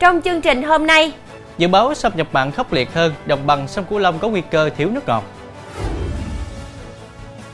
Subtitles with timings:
[0.00, 1.12] Trong chương trình hôm nay,
[1.58, 4.42] Dự báo xâm nhập mặn khốc liệt hơn, đồng bằng sông Cửu Long có nguy
[4.50, 5.24] cơ thiếu nước ngọt.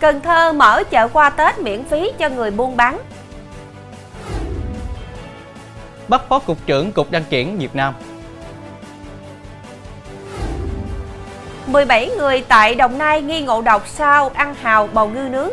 [0.00, 2.98] Cần Thơ mở chợ qua Tết miễn phí cho người buôn bán.
[6.08, 7.94] Bắt Phó Cục trưởng Cục Đăng kiểm Việt Nam.
[11.66, 15.50] 17 người tại Đồng Nai nghi ngộ độc sau ăn hào bầu ngư nướng.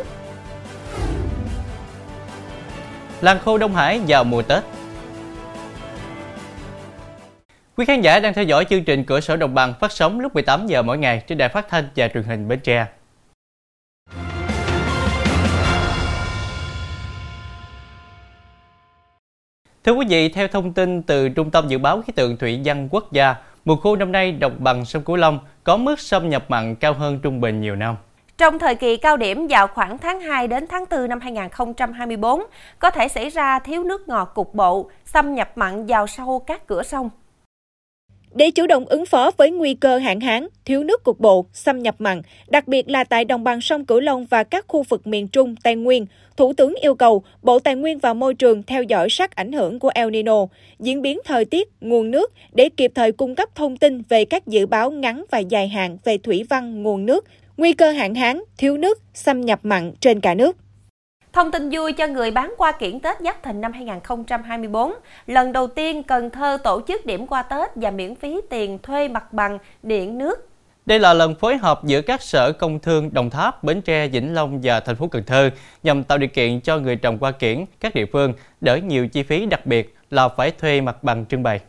[3.20, 4.73] Làng khô Đông Hải vào mùa Tết.
[7.76, 10.34] Quý khán giả đang theo dõi chương trình Cửa sổ Đồng bằng phát sóng lúc
[10.34, 12.86] 18 giờ mỗi ngày trên đài phát thanh và truyền hình Bến Tre.
[19.84, 22.88] Thưa quý vị, theo thông tin từ Trung tâm Dự báo Khí tượng Thủy văn
[22.90, 23.34] Quốc gia,
[23.64, 26.92] mùa khô năm nay đồng bằng sông Cửu Long có mức xâm nhập mặn cao
[26.92, 27.96] hơn trung bình nhiều năm.
[28.38, 32.42] Trong thời kỳ cao điểm vào khoảng tháng 2 đến tháng 4 năm 2024,
[32.78, 36.66] có thể xảy ra thiếu nước ngọt cục bộ, xâm nhập mặn vào sâu các
[36.66, 37.10] cửa sông.
[38.34, 41.82] Để chủ động ứng phó với nguy cơ hạn hán, thiếu nước cục bộ, xâm
[41.82, 45.06] nhập mặn, đặc biệt là tại đồng bằng sông Cửu Long và các khu vực
[45.06, 48.82] miền Trung, Tây Nguyên, Thủ tướng yêu cầu Bộ Tài nguyên và Môi trường theo
[48.82, 50.46] dõi sát ảnh hưởng của El Nino,
[50.80, 54.46] diễn biến thời tiết, nguồn nước để kịp thời cung cấp thông tin về các
[54.46, 57.24] dự báo ngắn và dài hạn về thủy văn, nguồn nước,
[57.56, 60.56] nguy cơ hạn hán, thiếu nước, xâm nhập mặn trên cả nước.
[61.34, 64.92] Thông tin vui cho người bán qua kiển Tết Giáp Thìn năm 2024.
[65.26, 69.08] Lần đầu tiên Cần Thơ tổ chức điểm qua Tết và miễn phí tiền thuê
[69.08, 70.48] mặt bằng, điện, nước.
[70.86, 74.34] Đây là lần phối hợp giữa các sở công thương Đồng Tháp, Bến Tre, Vĩnh
[74.34, 75.50] Long và thành phố Cần Thơ
[75.82, 79.22] nhằm tạo điều kiện cho người trồng hoa kiển các địa phương đỡ nhiều chi
[79.22, 81.60] phí đặc biệt là phải thuê mặt bằng trưng bày.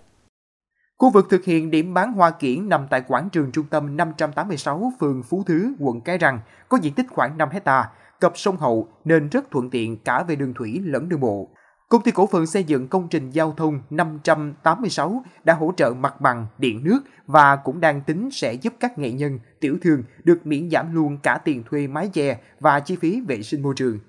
[0.97, 4.91] Khu vực thực hiện điểm bán hoa kiển nằm tại quảng trường trung tâm 586
[4.99, 7.85] phường Phú Thứ, quận Cái Răng, có diện tích khoảng 5 hecta
[8.19, 11.49] cập sông Hậu nên rất thuận tiện cả về đường thủy lẫn đường bộ.
[11.89, 16.21] Công ty cổ phần xây dựng công trình giao thông 586 đã hỗ trợ mặt
[16.21, 20.47] bằng, điện nước và cũng đang tính sẽ giúp các nghệ nhân, tiểu thương được
[20.47, 23.99] miễn giảm luôn cả tiền thuê mái che và chi phí vệ sinh môi trường.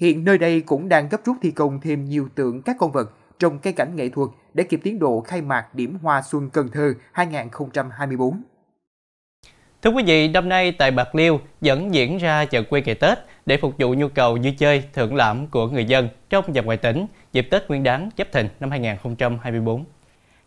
[0.00, 3.12] Hiện nơi đây cũng đang gấp rút thi công thêm nhiều tượng các con vật
[3.38, 6.68] trong cây cảnh nghệ thuật để kịp tiến độ khai mạc điểm hoa xuân Cần
[6.72, 8.42] Thơ 2024.
[9.82, 13.18] Thưa quý vị, năm nay tại Bạc Liêu vẫn diễn ra chợ quê ngày Tết
[13.46, 16.76] để phục vụ nhu cầu vui chơi, thưởng lãm của người dân trong và ngoài
[16.76, 19.84] tỉnh dịp Tết Nguyên đán Giáp Thìn năm 2024.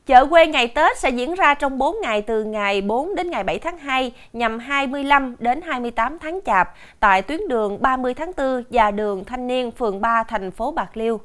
[0.06, 3.44] Chợ quê ngày Tết sẽ diễn ra trong 4 ngày từ ngày 4 đến ngày
[3.44, 8.64] 7 tháng 2 nhằm 25 đến 28 tháng Chạp tại tuyến đường 30 tháng 4
[8.70, 11.20] và đường Thanh Niên, phường 3, thành phố Bạc Liêu.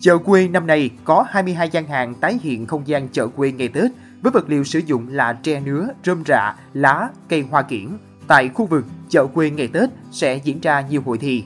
[0.00, 3.68] Chợ quê năm nay có 22 gian hàng tái hiện không gian chợ quê ngày
[3.68, 3.90] Tết
[4.22, 7.88] với vật liệu sử dụng là tre nứa, rơm rạ, lá, cây hoa kiển.
[8.28, 11.44] Tại khu vực chợ quê ngày Tết sẽ diễn ra nhiều hội thi.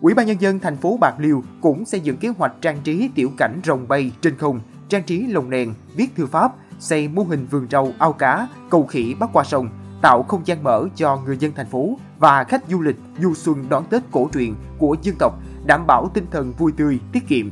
[0.00, 3.10] Ủy ban nhân dân thành phố Bạc Liêu cũng xây dựng kế hoạch trang trí
[3.14, 7.22] tiểu cảnh rồng bay trên không, trang trí lồng đèn, viết thư pháp, xây mô
[7.22, 9.68] hình vườn rau, ao cá, cầu khỉ bắc qua sông,
[10.02, 13.68] tạo không gian mở cho người dân thành phố và khách du lịch du xuân
[13.68, 15.34] đón Tết cổ truyền của dân tộc,
[15.66, 17.50] đảm bảo tinh thần vui tươi, tiết kiệm,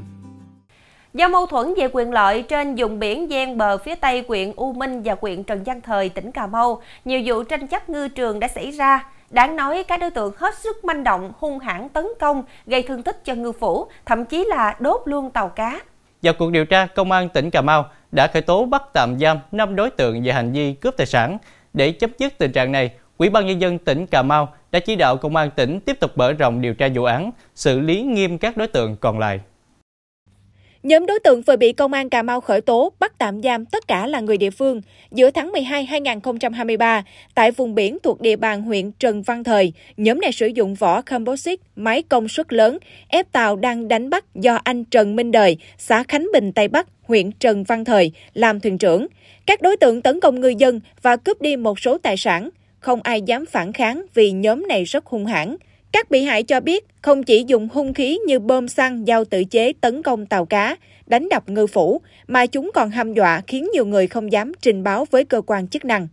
[1.14, 4.72] Do mâu thuẫn về quyền lợi trên vùng biển gian bờ phía tây quyện U
[4.72, 8.40] Minh và quyện Trần Văn Thời, tỉnh Cà Mau, nhiều vụ tranh chấp ngư trường
[8.40, 9.08] đã xảy ra.
[9.30, 13.02] Đáng nói, các đối tượng hết sức manh động, hung hãn tấn công, gây thương
[13.02, 15.80] tích cho ngư phủ, thậm chí là đốt luôn tàu cá.
[16.22, 19.38] Vào cuộc điều tra, Công an tỉnh Cà Mau đã khởi tố bắt tạm giam
[19.52, 21.38] 5 đối tượng về hành vi cướp tài sản.
[21.72, 24.96] Để chấm dứt tình trạng này, Ủy ban Nhân dân tỉnh Cà Mau đã chỉ
[24.96, 28.38] đạo Công an tỉnh tiếp tục mở rộng điều tra vụ án, xử lý nghiêm
[28.38, 29.40] các đối tượng còn lại.
[30.82, 33.88] Nhóm đối tượng vừa bị Công an Cà Mau khởi tố, bắt tạm giam tất
[33.88, 34.80] cả là người địa phương.
[35.12, 40.20] Giữa tháng 12 2023, tại vùng biển thuộc địa bàn huyện Trần Văn Thời, nhóm
[40.20, 42.78] này sử dụng vỏ composite, máy công suất lớn,
[43.08, 46.86] ép tàu đang đánh bắt do anh Trần Minh Đời, xã Khánh Bình, Tây Bắc,
[47.02, 49.06] huyện Trần Văn Thời, làm thuyền trưởng.
[49.46, 52.50] Các đối tượng tấn công ngư dân và cướp đi một số tài sản.
[52.80, 55.56] Không ai dám phản kháng vì nhóm này rất hung hãn.
[55.92, 59.44] Các bị hại cho biết không chỉ dùng hung khí như bom xăng, dao tự
[59.44, 60.76] chế tấn công tàu cá,
[61.06, 64.84] đánh đập ngư phủ, mà chúng còn hăm dọa khiến nhiều người không dám trình
[64.84, 66.08] báo với cơ quan chức năng.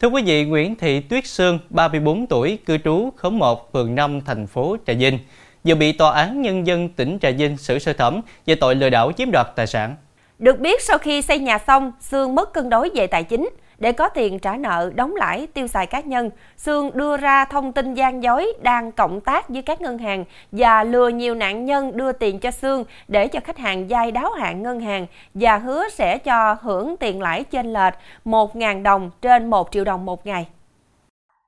[0.00, 4.20] Thưa quý vị, Nguyễn Thị Tuyết Sương, 34 tuổi, cư trú khóm 1, phường 5,
[4.26, 5.18] thành phố Trà Vinh,
[5.64, 8.90] vừa bị Tòa án Nhân dân tỉnh Trà Vinh xử sơ thẩm về tội lừa
[8.90, 9.96] đảo chiếm đoạt tài sản.
[10.38, 13.48] Được biết, sau khi xây nhà xong, Sương mất cân đối về tài chính.
[13.78, 17.72] Để có tiền trả nợ, đóng lãi, tiêu xài cá nhân, Sương đưa ra thông
[17.72, 21.96] tin gian dối đang cộng tác với các ngân hàng và lừa nhiều nạn nhân
[21.96, 25.88] đưa tiền cho Sương để cho khách hàng dai đáo hạn ngân hàng và hứa
[25.88, 27.94] sẽ cho hưởng tiền lãi trên lệch
[28.24, 30.48] 1.000 đồng trên 1 triệu đồng một ngày.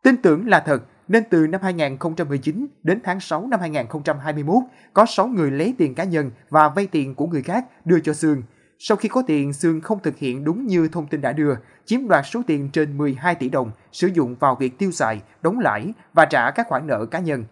[0.03, 4.63] Tin tưởng là thật, nên từ năm 2019 đến tháng 6 năm 2021,
[4.93, 8.13] có 6 người lấy tiền cá nhân và vay tiền của người khác đưa cho
[8.13, 8.43] Sương.
[8.79, 12.09] Sau khi có tiền, Sương không thực hiện đúng như thông tin đã đưa, chiếm
[12.09, 15.93] đoạt số tiền trên 12 tỷ đồng sử dụng vào việc tiêu xài, đóng lãi
[16.13, 17.45] và trả các khoản nợ cá nhân.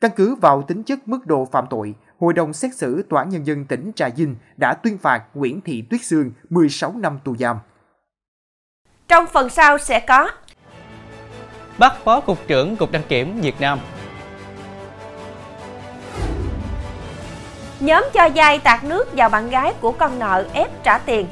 [0.00, 3.28] Căn cứ vào tính chất mức độ phạm tội, Hội đồng xét xử Tòa án
[3.28, 7.36] Nhân dân tỉnh Trà Vinh đã tuyên phạt Nguyễn Thị Tuyết Sương 16 năm tù
[7.36, 7.56] giam.
[9.08, 10.30] Trong phần sau sẽ có
[11.78, 13.78] Bắt Phó Cục trưởng Cục Đăng kiểm Việt Nam
[17.80, 21.26] Nhóm cho dai tạt nước vào bạn gái của con nợ ép trả tiền.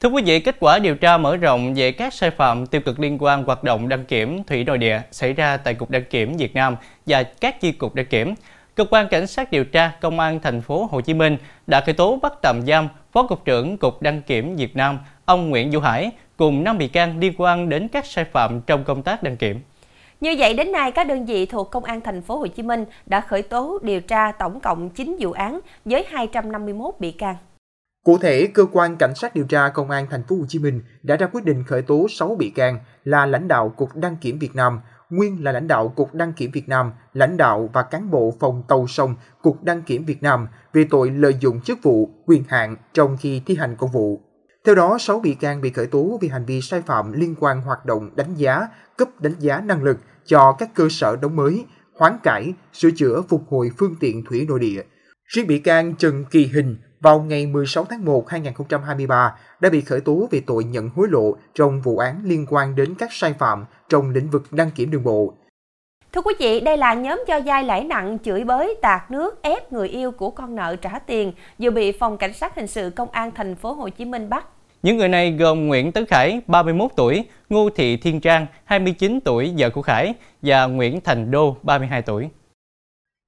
[0.00, 3.00] Thưa quý vị, kết quả điều tra mở rộng về các sai phạm tiêu cực
[3.00, 6.36] liên quan hoạt động đăng kiểm thủy nội địa xảy ra tại Cục Đăng kiểm
[6.36, 6.76] Việt Nam
[7.06, 8.34] và các chi cục đăng kiểm.
[8.74, 11.36] Cơ quan cảnh sát điều tra Công an thành phố Hồ Chí Minh
[11.66, 15.50] đã khởi tố bắt tạm giam Phó cục trưởng Cục Đăng kiểm Việt Nam ông
[15.50, 19.02] Nguyễn Vũ Hải cùng 5 bị can liên quan đến các sai phạm trong công
[19.02, 19.60] tác đăng kiểm.
[20.20, 22.84] Như vậy đến nay các đơn vị thuộc Công an thành phố Hồ Chí Minh
[23.06, 27.36] đã khởi tố điều tra tổng cộng 9 vụ án với 251 bị can.
[28.04, 30.82] Cụ thể, cơ quan cảnh sát điều tra công an thành phố Hồ Chí Minh
[31.02, 34.38] đã ra quyết định khởi tố 6 bị can là lãnh đạo Cục Đăng kiểm
[34.38, 34.80] Việt Nam,
[35.10, 38.62] nguyên là lãnh đạo Cục Đăng kiểm Việt Nam, lãnh đạo và cán bộ phòng
[38.68, 42.76] tàu sông Cục Đăng kiểm Việt Nam về tội lợi dụng chức vụ, quyền hạn
[42.92, 44.20] trong khi thi hành công vụ.
[44.64, 47.60] Theo đó, 6 bị can bị khởi tố vì hành vi sai phạm liên quan
[47.60, 51.64] hoạt động đánh giá, cấp đánh giá năng lực cho các cơ sở đóng mới,
[51.98, 54.82] hoán cải, sửa chữa phục hồi phương tiện thủy nội địa.
[55.24, 60.00] Riêng bị can Trần Kỳ Hình vào ngày 16 tháng 1 2023 đã bị khởi
[60.00, 63.64] tố về tội nhận hối lộ trong vụ án liên quan đến các sai phạm
[63.88, 65.34] trong lĩnh vực đăng kiểm đường bộ.
[66.12, 69.72] Thưa quý vị, đây là nhóm cho dai lãi nặng chửi bới tạt nước ép
[69.72, 73.10] người yêu của con nợ trả tiền vừa bị phòng cảnh sát hình sự công
[73.10, 74.46] an thành phố Hồ Chí Minh bắt.
[74.84, 79.54] Những người này gồm Nguyễn Tấn Khải, 31 tuổi, Ngô Thị Thiên Trang, 29 tuổi,
[79.58, 82.30] vợ của Khải, và Nguyễn Thành Đô, 32 tuổi.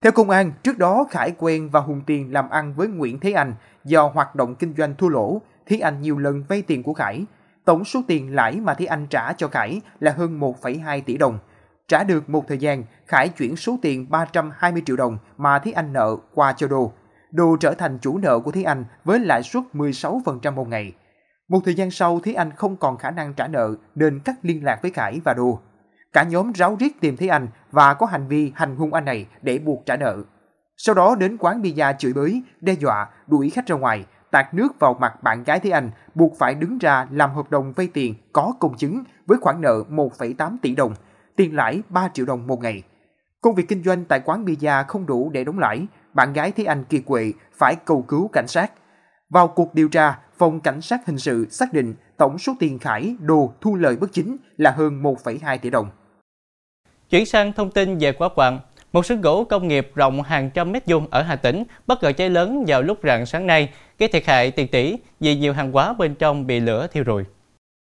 [0.03, 3.33] Theo công an, trước đó Khải quen và hùng tiền làm ăn với Nguyễn Thế
[3.33, 3.55] Anh
[3.85, 7.25] do hoạt động kinh doanh thua lỗ, Thế Anh nhiều lần vay tiền của Khải.
[7.65, 11.39] Tổng số tiền lãi mà Thế Anh trả cho Khải là hơn 1,2 tỷ đồng.
[11.89, 15.93] Trả được một thời gian, Khải chuyển số tiền 320 triệu đồng mà Thế Anh
[15.93, 16.93] nợ qua cho Đô.
[17.31, 20.93] Đô trở thành chủ nợ của Thế Anh với lãi suất 16% một ngày.
[21.49, 24.65] Một thời gian sau, Thế Anh không còn khả năng trả nợ nên cắt liên
[24.65, 25.61] lạc với Khải và Đô.
[26.13, 29.27] Cả nhóm ráo riết tìm thấy anh và có hành vi hành hung anh này
[29.43, 30.17] để buộc trả nợ.
[30.77, 34.69] Sau đó đến quán bia chửi bới, đe dọa, đuổi khách ra ngoài, tạt nước
[34.79, 38.15] vào mặt bạn gái Thế Anh, buộc phải đứng ra làm hợp đồng vay tiền
[38.33, 40.95] có công chứng với khoản nợ 1,8 tỷ đồng,
[41.37, 42.83] tiền lãi 3 triệu đồng một ngày.
[43.41, 46.65] Công việc kinh doanh tại quán bia không đủ để đóng lãi, bạn gái Thế
[46.65, 48.73] Anh kiệt quệ phải cầu cứu cảnh sát.
[49.31, 53.17] Vào cuộc điều tra, Phòng Cảnh sát Hình sự xác định tổng số tiền Khải
[53.21, 55.89] đồ thu lợi bất chính là hơn 1,2 tỷ đồng.
[57.11, 58.61] Chuyển sang thông tin về quả quạng,
[58.93, 62.13] một sưởng gỗ công nghiệp rộng hàng trăm mét vuông ở Hà Tĩnh bất ngờ
[62.13, 65.73] cháy lớn vào lúc rạng sáng nay, gây thiệt hại tiền tỷ vì nhiều hàng
[65.73, 67.25] hóa bên trong bị lửa thiêu rụi.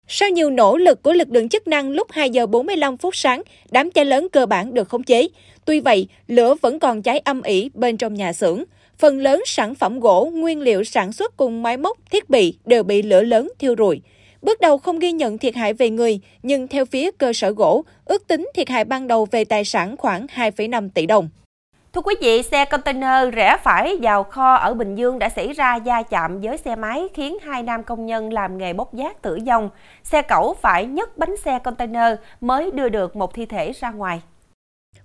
[0.09, 3.43] Sau nhiều nỗ lực của lực lượng chức năng lúc 2 giờ 45 phút sáng,
[3.71, 5.29] đám cháy lớn cơ bản được khống chế.
[5.65, 8.65] Tuy vậy, lửa vẫn còn cháy âm ỉ bên trong nhà xưởng.
[8.99, 12.83] Phần lớn sản phẩm gỗ, nguyên liệu sản xuất cùng máy móc, thiết bị đều
[12.83, 14.01] bị lửa lớn thiêu rụi.
[14.43, 17.85] Bước đầu không ghi nhận thiệt hại về người, nhưng theo phía cơ sở gỗ,
[18.05, 21.29] ước tính thiệt hại ban đầu về tài sản khoảng 2,5 tỷ đồng.
[21.97, 25.79] Thưa quý vị, xe container rẽ phải vào kho ở Bình Dương đã xảy ra
[25.85, 29.39] va chạm với xe máy khiến hai nam công nhân làm nghề bốc giác tử
[29.47, 29.71] vong.
[30.03, 34.23] Xe cẩu phải nhấc bánh xe container mới đưa được một thi thể ra ngoài.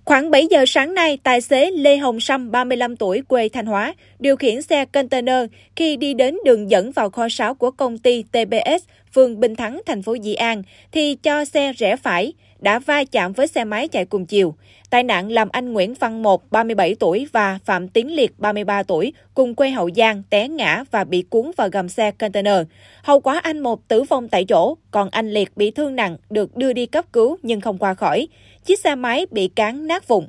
[0.04, 3.94] Khoảng 7 giờ sáng nay, tài xế Lê Hồng Sâm, 35 tuổi, quê Thanh Hóa,
[4.18, 5.44] điều khiển xe container
[5.76, 8.84] khi đi đến đường dẫn vào kho sáo của công ty TBS,
[9.14, 13.32] phường Bình Thắng, thành phố Dị An, thì cho xe rẽ phải, đã va chạm
[13.32, 14.54] với xe máy chạy cùng chiều.
[14.90, 19.12] Tai nạn làm anh Nguyễn Văn Một, 37 tuổi và Phạm Tiến Liệt, 33 tuổi,
[19.34, 22.62] cùng quê Hậu Giang té ngã và bị cuốn vào gầm xe container.
[23.02, 26.56] Hậu quả anh Một tử vong tại chỗ, còn anh Liệt bị thương nặng, được
[26.56, 28.28] đưa đi cấp cứu nhưng không qua khỏi.
[28.64, 30.28] Chiếc xe máy bị cán nát vụn.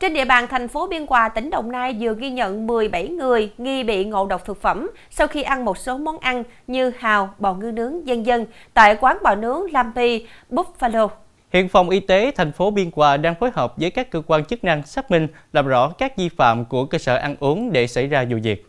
[0.00, 3.52] Trên địa bàn thành phố Biên Hòa, tỉnh Đồng Nai vừa ghi nhận 17 người
[3.58, 7.34] nghi bị ngộ độc thực phẩm sau khi ăn một số món ăn như hào,
[7.38, 11.08] bò ngư nướng, dân dân tại quán bò nướng Lampi, Buffalo.
[11.52, 14.44] Hiện phòng y tế thành phố Biên Hòa đang phối hợp với các cơ quan
[14.44, 17.86] chức năng xác minh làm rõ các vi phạm của cơ sở ăn uống để
[17.86, 18.66] xảy ra vụ việc.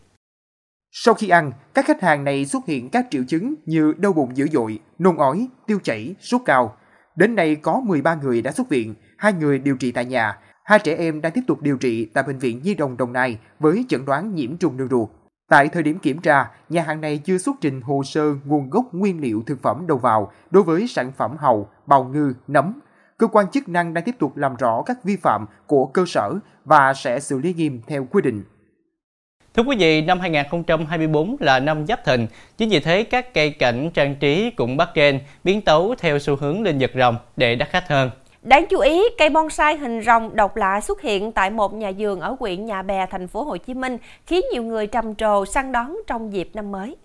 [0.91, 4.37] Sau khi ăn, các khách hàng này xuất hiện các triệu chứng như đau bụng
[4.37, 6.75] dữ dội, nôn ói, tiêu chảy, sốt cao.
[7.19, 10.79] Đến nay có 13 người đã xuất viện, hai người điều trị tại nhà, hai
[10.79, 13.85] trẻ em đang tiếp tục điều trị tại bệnh viện Nhi đồng Đồng Nai với
[13.89, 15.09] chẩn đoán nhiễm trùng đường ruột.
[15.49, 18.85] Tại thời điểm kiểm tra, nhà hàng này chưa xuất trình hồ sơ nguồn gốc
[18.91, 22.79] nguyên liệu thực phẩm đầu vào đối với sản phẩm hầu, bào ngư, nấm.
[23.17, 26.33] cơ quan chức năng đang tiếp tục làm rõ các vi phạm của cơ sở
[26.65, 28.43] và sẽ xử lý nghiêm theo quy định.
[29.53, 32.27] Thưa quý vị, năm 2024 là năm giáp thìn,
[32.57, 36.35] chính vì thế các cây cảnh trang trí cũng bắt trend, biến tấu theo xu
[36.35, 38.09] hướng lên giật rồng để đắt khách hơn.
[38.41, 42.19] Đáng chú ý, cây bonsai hình rồng độc lạ xuất hiện tại một nhà vườn
[42.19, 45.71] ở huyện Nhà Bè, thành phố Hồ Chí Minh, khiến nhiều người trầm trồ săn
[45.71, 46.95] đón trong dịp năm mới.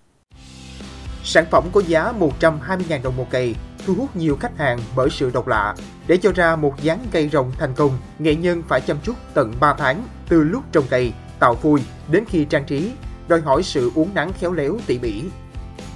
[1.23, 3.55] Sản phẩm có giá 120.000 đồng một cây,
[3.87, 5.75] thu hút nhiều khách hàng bởi sự độc lạ.
[6.07, 9.53] Để cho ra một dáng cây rồng thành công, nghệ nhân phải chăm chút tận
[9.61, 12.93] 3 tháng, từ lúc trồng cây, tạo phôi đến khi trang trí,
[13.29, 15.23] đòi hỏi sự uốn nắn khéo léo tỉ mỉ.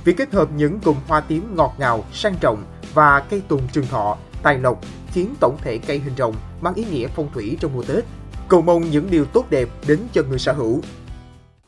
[0.05, 2.65] Việc kết hợp những cụm hoa tím ngọt ngào, sang trọng
[2.95, 4.81] và cây tùng trường thọ, tài lộc
[5.13, 8.05] khiến tổng thể cây hình rồng mang ý nghĩa phong thủy trong mùa Tết.
[8.49, 10.81] Cầu mong những điều tốt đẹp đến cho người sở hữu.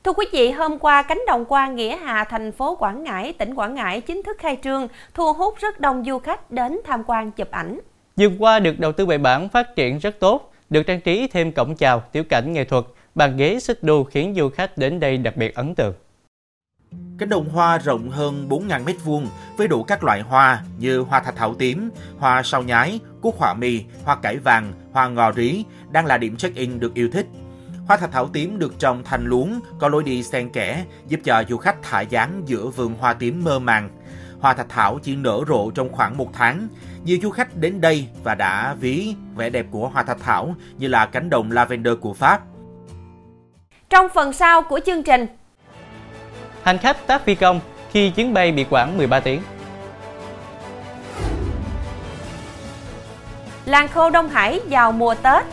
[0.04, 3.54] Thưa quý vị, hôm qua cánh đồng qua Nghĩa Hà, thành phố Quảng Ngãi, tỉnh
[3.54, 7.30] Quảng Ngãi chính thức khai trương, thu hút rất đông du khách đến tham quan
[7.30, 7.80] chụp ảnh.
[8.16, 11.52] Dương qua được đầu tư bài bản phát triển rất tốt, được trang trí thêm
[11.52, 15.16] cổng chào, tiểu cảnh nghệ thuật, bàn ghế xích đu khiến du khách đến đây
[15.16, 15.94] đặc biệt ấn tượng.
[17.18, 19.26] Cánh đồng hoa rộng hơn 4.000 m2
[19.56, 23.54] với đủ các loại hoa như hoa thạch thảo tím, hoa sao nhái, cúc họa
[23.54, 27.26] mi, hoa cải vàng, hoa ngò rí đang là điểm check-in được yêu thích.
[27.86, 31.44] Hoa thạch thảo tím được trồng thành luống, có lối đi xen kẽ, giúp cho
[31.48, 33.90] du khách thả dáng giữa vườn hoa tím mơ màng.
[34.40, 36.68] Hoa thạch thảo chỉ nở rộ trong khoảng một tháng.
[37.04, 40.88] Nhiều du khách đến đây và đã ví vẻ đẹp của hoa thạch thảo như
[40.88, 42.42] là cánh đồng lavender của Pháp.
[43.90, 45.26] Trong phần sau của chương trình,
[46.62, 49.42] Hành khách tác phi công khi chuyến bay bị quản 13 tiếng.
[53.64, 55.44] làng khô Đông Hải vào mùa Tết.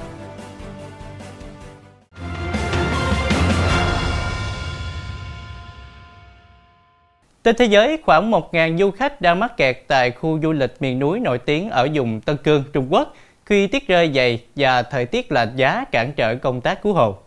[7.43, 10.99] Trên thế giới, khoảng 1.000 du khách đang mắc kẹt tại khu du lịch miền
[10.99, 13.13] núi nổi tiếng ở vùng Tân Cương, Trung Quốc
[13.45, 17.17] khi tiết rơi dày và thời tiết lạnh giá cản trở công tác cứu hộ.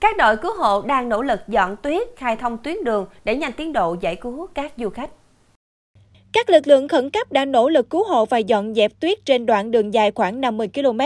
[0.00, 3.52] Các đội cứu hộ đang nỗ lực dọn tuyết, khai thông tuyến đường để nhanh
[3.52, 5.10] tiến độ giải cứu các du khách.
[6.32, 9.46] Các lực lượng khẩn cấp đã nỗ lực cứu hộ và dọn dẹp tuyết trên
[9.46, 11.00] đoạn đường dài khoảng 50 km.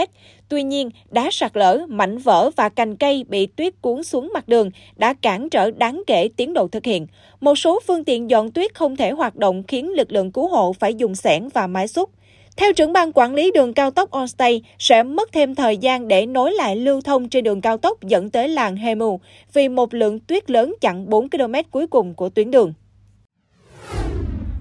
[0.48, 4.48] Tuy nhiên, đá sạt lở, mảnh vỡ và cành cây bị tuyết cuốn xuống mặt
[4.48, 7.06] đường đã cản trở đáng kể tiến độ thực hiện.
[7.40, 10.72] Một số phương tiện dọn tuyết không thể hoạt động khiến lực lượng cứu hộ
[10.72, 12.10] phải dùng xẻng và máy xúc.
[12.56, 16.26] Theo trưởng ban quản lý đường cao tốc Allstate, sẽ mất thêm thời gian để
[16.26, 19.20] nối lại lưu thông trên đường cao tốc dẫn tới làng Hemu
[19.52, 22.72] vì một lượng tuyết lớn chặn 4 km cuối cùng của tuyến đường.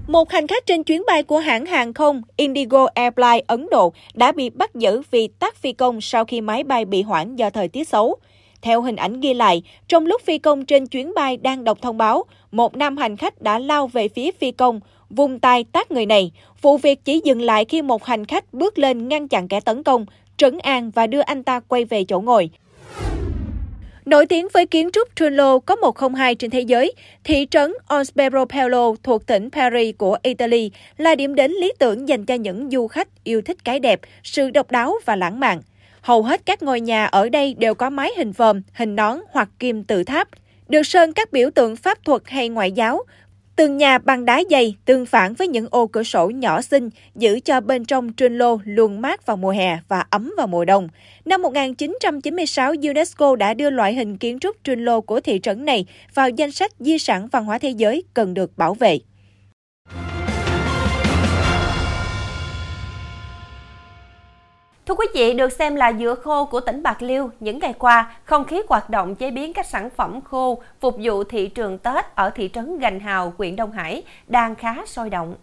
[0.07, 4.31] Một hành khách trên chuyến bay của hãng hàng không Indigo Airlines Ấn Độ đã
[4.31, 7.67] bị bắt giữ vì tắt phi công sau khi máy bay bị hoãn do thời
[7.67, 8.15] tiết xấu.
[8.61, 11.97] Theo hình ảnh ghi lại, trong lúc phi công trên chuyến bay đang đọc thông
[11.97, 14.79] báo, một nam hành khách đã lao về phía phi công,
[15.15, 16.31] vung tay tát người này.
[16.61, 19.83] Vụ việc chỉ dừng lại khi một hành khách bước lên ngăn chặn kẻ tấn
[19.83, 20.05] công,
[20.37, 22.49] trấn an và đưa anh ta quay về chỗ ngồi.
[24.05, 28.91] Nổi tiếng với kiến trúc Trullo có 102 trên thế giới, thị trấn Ospero Paolo
[29.03, 33.07] thuộc tỉnh Paris của Italy là điểm đến lý tưởng dành cho những du khách
[33.23, 35.61] yêu thích cái đẹp, sự độc đáo và lãng mạn.
[36.01, 39.49] Hầu hết các ngôi nhà ở đây đều có mái hình vòm, hình nón hoặc
[39.59, 40.27] kim tự tháp,
[40.69, 43.03] được sơn các biểu tượng pháp thuật hay ngoại giáo,
[43.55, 47.39] Tường nhà bằng đá dày tương phản với những ô cửa sổ nhỏ xinh, giữ
[47.39, 50.87] cho bên trong trinh lô luôn mát vào mùa hè và ấm vào mùa đông.
[51.25, 55.85] Năm 1996, UNESCO đã đưa loại hình kiến trúc trinh lô của thị trấn này
[56.13, 58.99] vào danh sách di sản văn hóa thế giới cần được bảo vệ.
[64.85, 68.11] Thưa quý vị, được xem là dừa khô của tỉnh Bạc Liêu, những ngày qua,
[68.23, 72.05] không khí hoạt động chế biến các sản phẩm khô phục vụ thị trường Tết
[72.15, 75.35] ở thị trấn Gành Hào, huyện Đông Hải đang khá sôi động.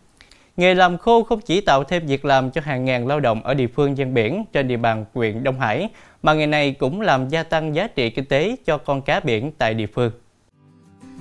[0.57, 3.55] Nghề làm khô không chỉ tạo thêm việc làm cho hàng ngàn lao động ở
[3.55, 5.89] địa phương ven biển trên địa bàn huyện Đông Hải,
[6.23, 9.53] mà nghề này cũng làm gia tăng giá trị kinh tế cho con cá biển
[9.59, 10.11] tại địa phương.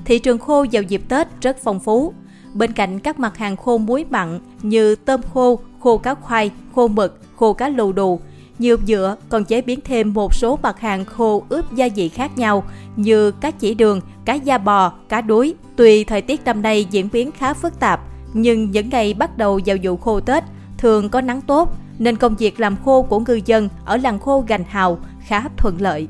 [0.05, 2.13] Thị trường khô vào dịp Tết rất phong phú.
[2.57, 6.87] Bên cạnh các mặt hàng khô muối mặn như tôm khô, khô cá khoai, khô
[6.87, 8.19] mực, khô cá lù đù.
[8.59, 12.37] Nhiều dựa còn chế biến thêm một số mặt hàng khô ướp gia vị khác
[12.37, 12.63] nhau
[12.95, 15.53] như cá chỉ đường, cá da bò, cá đuối.
[15.75, 17.99] Tuy thời tiết năm nay diễn biến khá phức tạp,
[18.33, 20.43] nhưng những ngày bắt đầu vào vụ khô Tết
[20.77, 24.43] thường có nắng tốt, nên công việc làm khô của ngư dân ở làng khô
[24.47, 26.07] Gành Hào khá thuận lợi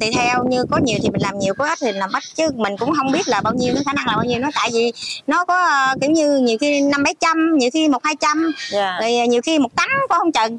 [0.00, 2.48] tùy theo như có nhiều thì mình làm nhiều có ít thì làm ít chứ
[2.54, 4.70] mình cũng không biết là bao nhiêu nó khả năng là bao nhiêu nó tại
[4.72, 4.92] vì
[5.26, 8.52] nó có uh, kiểu như nhiều khi năm bảy trăm nhiều khi một hai trăm
[8.72, 9.00] yeah.
[9.00, 10.58] rồi uh, nhiều khi một tấn có không chừng.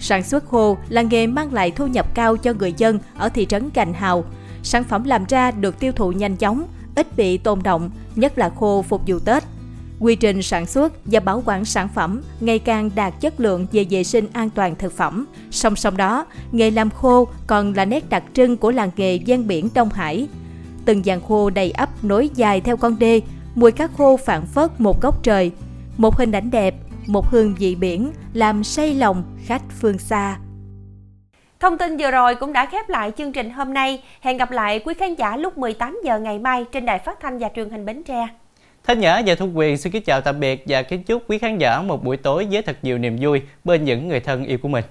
[0.00, 3.46] Sản xuất khô là nghề mang lại thu nhập cao cho người dân ở thị
[3.46, 4.24] trấn Gành Hào.
[4.62, 8.50] Sản phẩm làm ra được tiêu thụ nhanh chóng ít bị tồn động nhất là
[8.60, 9.43] khô phục vụ Tết
[10.00, 13.86] quy trình sản xuất và bảo quản sản phẩm ngày càng đạt chất lượng về
[13.90, 15.26] vệ sinh an toàn thực phẩm.
[15.50, 19.46] Song song đó, nghề làm khô còn là nét đặc trưng của làng nghề ven
[19.46, 20.28] biển Đông Hải.
[20.84, 23.20] Từng dàn khô đầy ấp nối dài theo con đê,
[23.54, 25.50] mùi cá khô phản phất một góc trời,
[25.96, 26.74] một hình ảnh đẹp,
[27.06, 30.38] một hương vị biển làm say lòng khách phương xa.
[31.60, 34.02] Thông tin vừa rồi cũng đã khép lại chương trình hôm nay.
[34.20, 37.38] Hẹn gặp lại quý khán giả lúc 18 giờ ngày mai trên đài phát thanh
[37.38, 38.28] và truyền hình Bến Tre.
[38.86, 41.58] Thanh Nhã và Thu Quyền xin kính chào tạm biệt và kính chúc quý khán
[41.58, 44.68] giả một buổi tối với thật nhiều niềm vui bên những người thân yêu của
[44.68, 44.84] mình.